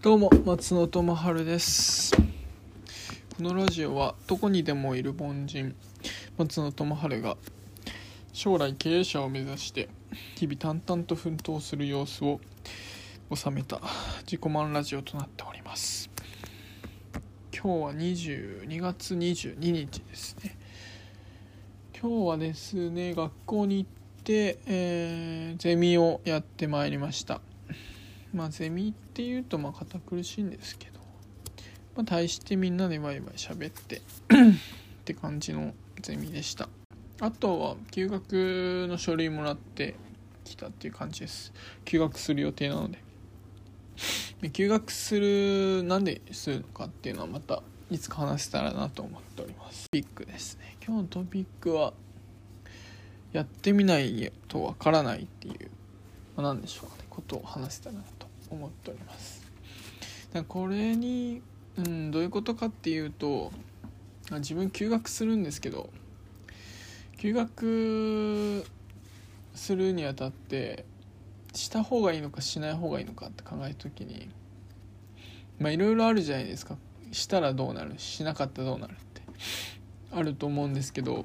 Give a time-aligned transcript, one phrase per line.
[0.00, 2.12] どうも松野智春です。
[2.14, 2.22] こ
[3.40, 5.74] のラジオはどこにでもいる凡人
[6.36, 7.36] 松野智春が
[8.32, 9.88] 将来経営者を目指して
[10.36, 12.38] 日々淡々と奮闘する様子を
[13.34, 13.80] 収めた
[14.20, 16.08] 自己満ラジオとなっております。
[17.52, 20.56] 今日は22月22日ですね。
[22.00, 27.40] 今日はですね学校に行って、えー、ゼミをやってまいりました。
[28.32, 31.00] まあゼミっていうとまあ堅苦しいんですけど、
[31.96, 34.00] まあ、対してみんなでワイワイ喋って っ
[35.04, 36.68] て感じのゼミでした。
[37.20, 39.96] あとは休学の書類もらって
[40.44, 41.52] きたっていう感じです。
[41.84, 43.02] 休学する予定なので。
[44.52, 49.84] 休学するなんでするのかっていうのはまたいつか話せたらなと思っております。
[49.84, 50.76] トピックですね。
[50.86, 51.92] 今日のトピックは
[53.32, 55.70] やってみないとわからないっていう、
[56.36, 57.04] まあ、何でしょうかね。
[57.10, 58.17] ことを話せたらなと。
[58.50, 59.46] 思っております。
[60.32, 61.42] だこれに、
[61.76, 63.52] うん、どういうことかっていうと
[64.30, 65.88] 自分休学するんですけど
[67.16, 68.64] 休学
[69.54, 70.84] するにあたって
[71.54, 74.28] した方がいいのかしない方がいいのかって考えた時に
[75.58, 76.76] まあいろいろあるじゃないですか。
[77.10, 77.94] したらどうなる？
[77.98, 79.22] しなかったらどうなるって。
[80.12, 81.24] あると思うんですけど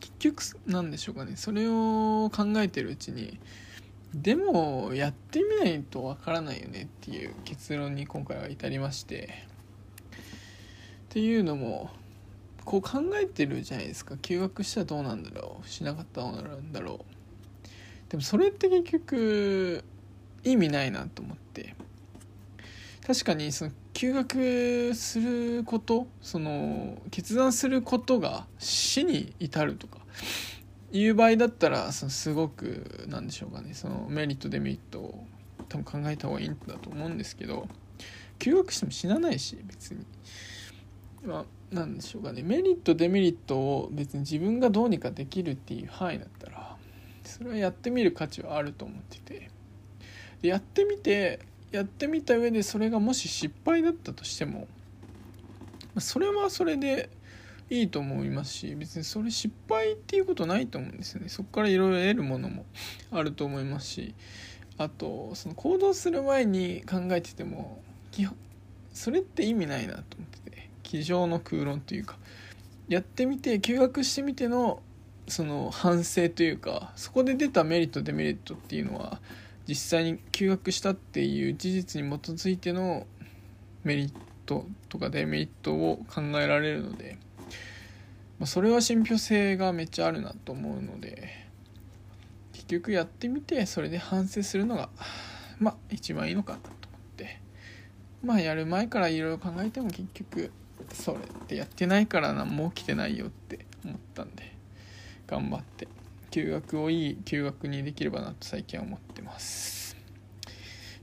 [0.00, 1.36] 結局なんでしょうかね。
[1.36, 3.40] それを考えてるうちに
[4.22, 9.44] でもやってみないとわからないよねっていう結論に今回は至りまして。
[11.06, 11.90] っていうのも
[12.64, 14.16] こう考えてるじゃないですか。
[14.16, 18.10] 休学したらどうなんだろうしなかったらどうなんだろう。
[18.10, 19.84] でもそれって結局
[20.44, 21.74] 意味ないなと思って。
[23.06, 29.98] 確かにその休学することその決断することが死に至るとか。
[30.92, 35.26] いう場合だったらそのすごくなんでしょうかねそのメリットデメリットを
[35.68, 37.68] 多分考えた方がいいんだと思うんですけど
[38.38, 40.04] 休学しても死なないし別に。
[41.24, 46.76] まあなんでしょうかねメリットデメリットを別に自分がどうにかできるっていう範囲だったら
[47.24, 49.50] それはやってみる価値はあると思ってて。
[50.42, 51.40] でやってみて
[51.72, 54.68] やってみた上でそれがもし失敗だったとしても
[55.98, 57.10] それはそれで
[57.68, 61.28] いいと思いますし別にそれ失敗っていうことないと思うんですよね。
[61.28, 62.64] そこからいろいろ得るものも
[63.10, 64.14] あると思いますし
[64.78, 67.82] あとその行動する前に考えてても
[68.92, 72.16] それって意味ないなと思ってて机上の空論というか
[72.88, 74.80] やってみて休学してみての
[75.28, 79.20] その反省というかそこで出たメリットデメリットっていうのは
[79.68, 83.06] 実際に休学したっていう事実に基づいての
[83.82, 84.12] メリッ
[84.46, 87.18] トとかデメリットを考えられるので
[88.38, 91.46] ま、それは信憑性がめっちゃあるなと思うので
[92.52, 94.88] 結局やってみてそれで反省するのが
[95.58, 97.40] まあ一番いいのかなと思って。
[98.22, 100.50] まあやる前からいろいろ考えても結局
[100.92, 104.52] それってやってないから何も起きてないよって思ったんで
[105.26, 105.88] 頑張って。
[106.30, 109.96] 休学をいい休学にできればなと最近は思ってます。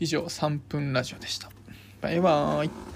[0.00, 1.50] 以上3分ラジオでした。
[2.00, 2.89] バイバーイ。